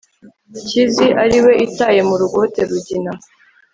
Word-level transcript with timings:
kizi 0.67 1.07
ari 1.23 1.37
we 1.45 1.53
itaye 1.67 2.01
mu 2.09 2.15
rugote 2.21 2.59
rugina 2.69 3.11